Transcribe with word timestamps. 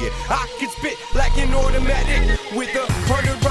I 0.00 0.46
can 0.58 0.70
spit 0.70 0.96
like 1.14 1.36
an 1.38 1.52
automatic 1.54 2.38
with 2.54 2.74
a 2.76 2.86
hundred. 3.08 3.47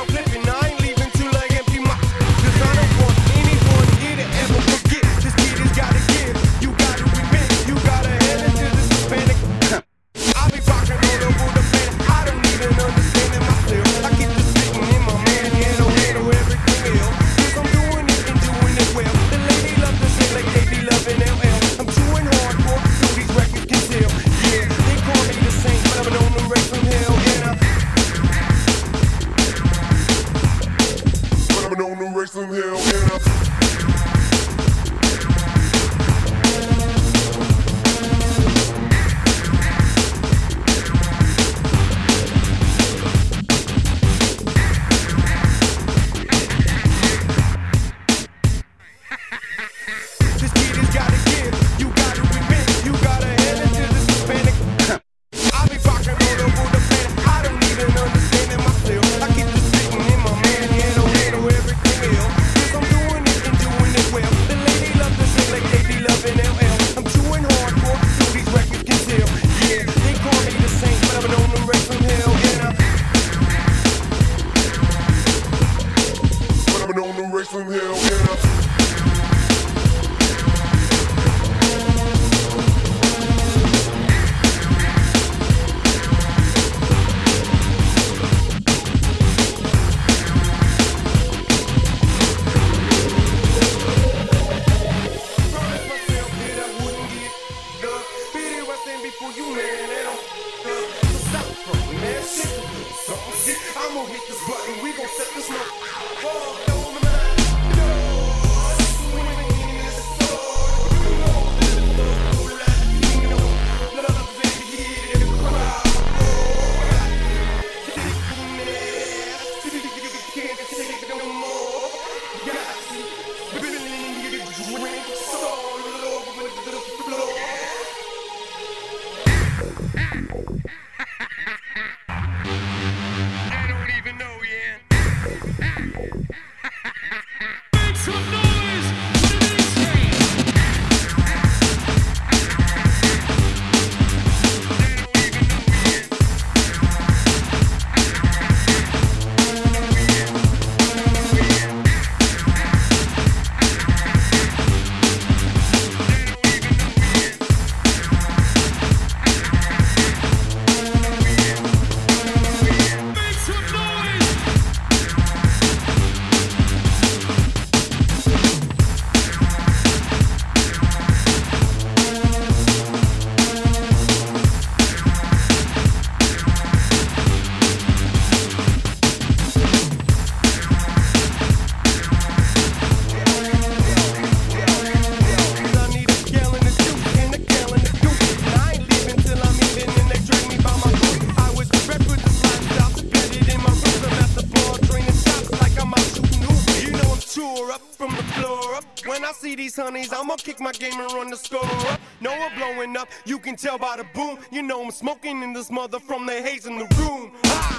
these 199.68 199.76
honeys, 199.76 200.14
I'ma 200.14 200.38
kick 200.38 200.62
my 200.62 200.72
game 200.72 200.98
and 200.98 201.12
run 201.12 201.30
the 201.30 201.36
score 201.36 201.60
up. 201.62 202.00
No, 202.22 202.32
we're 202.32 202.56
blowing 202.56 202.96
up, 202.96 203.10
you 203.26 203.38
can 203.38 203.58
tell 203.58 203.78
by 203.78 203.98
the 203.98 204.06
boom. 204.16 204.40
You 204.50 204.64
know 204.64 204.82
I'm 204.82 204.92
smoking 204.92 205.44
in 205.44 205.52
this 205.52 205.70
mother 205.70 206.00
from 206.00 206.26
the 206.26 206.42
haze 206.42 206.66
in 206.66 206.78
the 206.78 206.86
room. 206.98 207.34
Ah! 207.44 207.77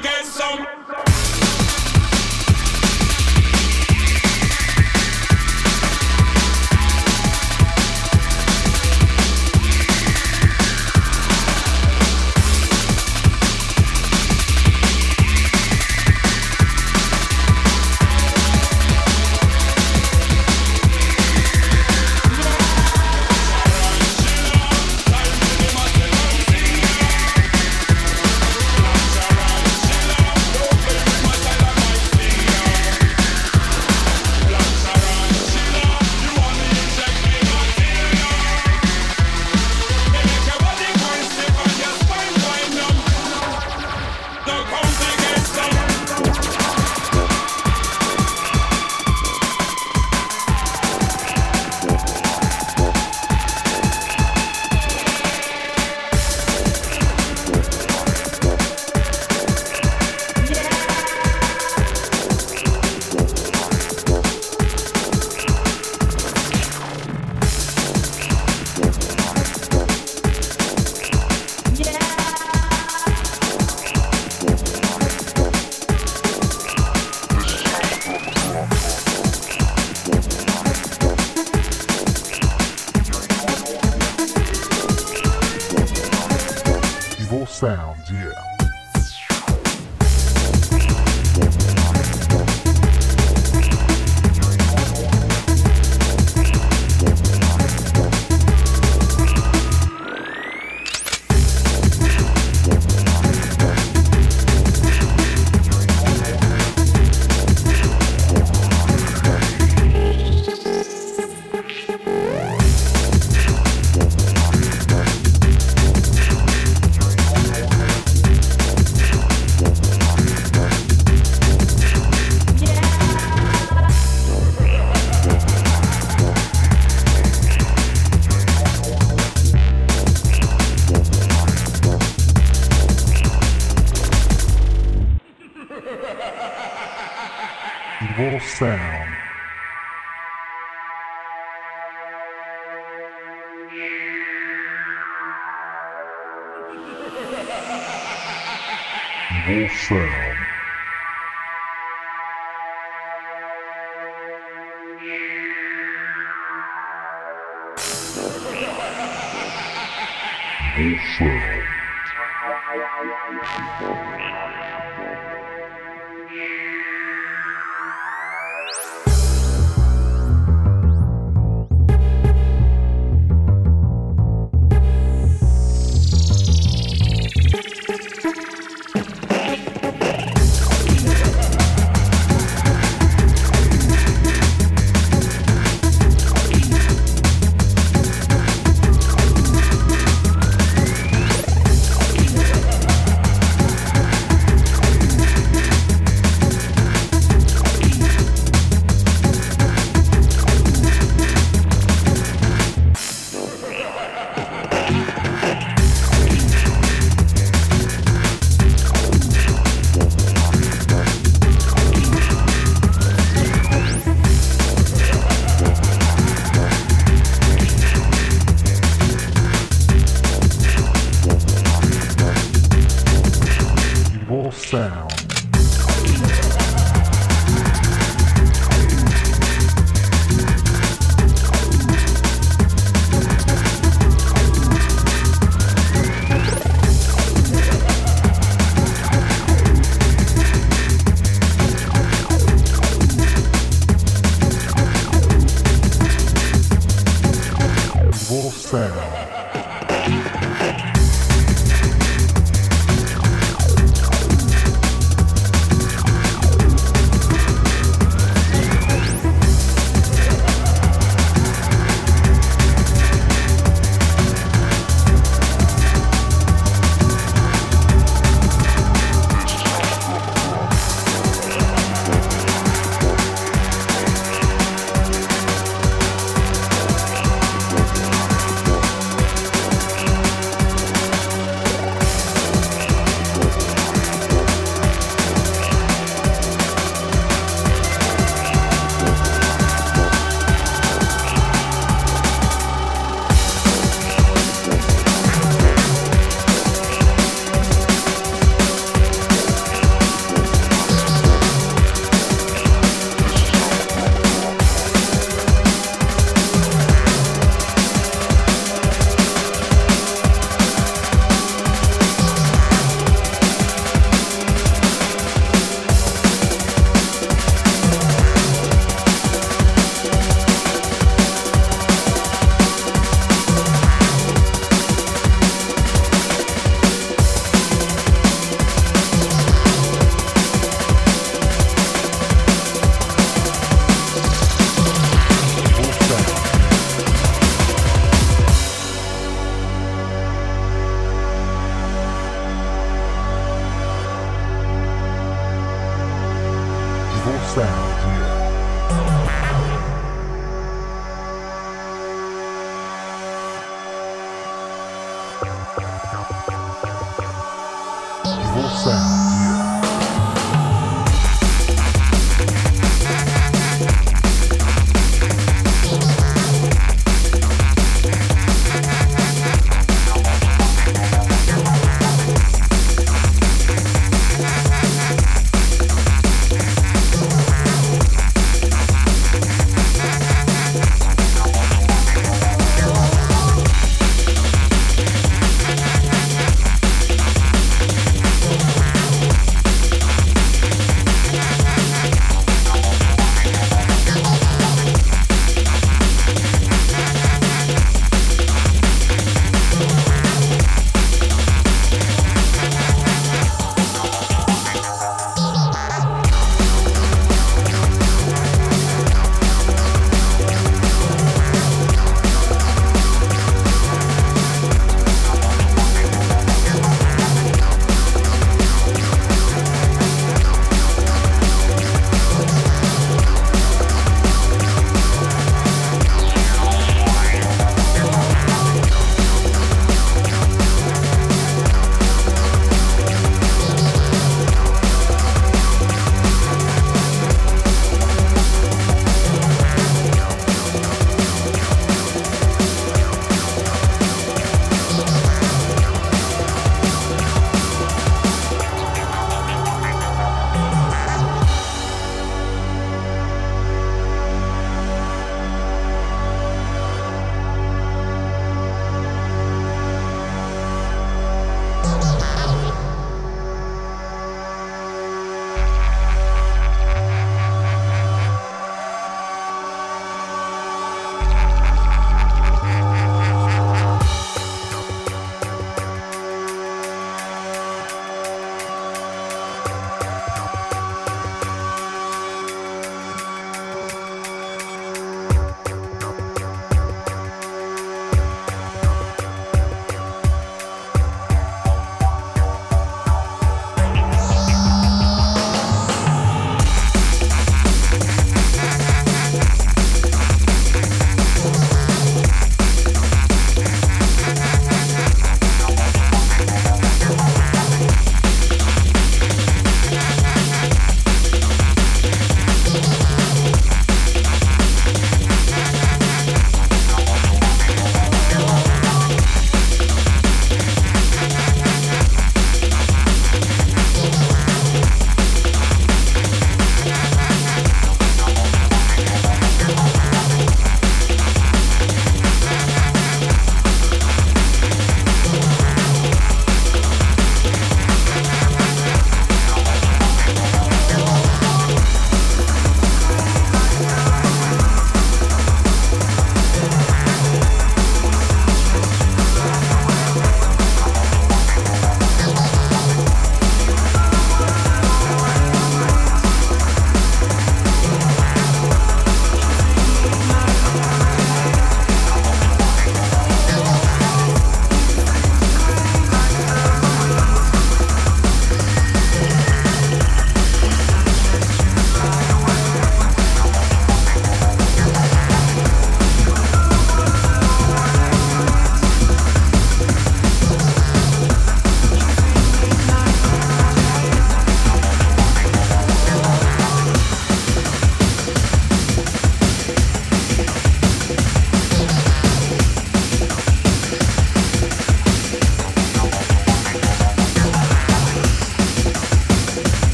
get 0.00 0.26
some. 0.26 1.15